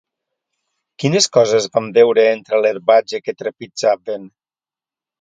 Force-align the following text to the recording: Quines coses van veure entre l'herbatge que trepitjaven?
Quines 1.03 1.27
coses 1.37 1.69
van 1.79 1.91
veure 1.99 2.25
entre 2.39 2.63
l'herbatge 2.65 3.23
que 3.29 3.39
trepitjaven? 3.45 4.31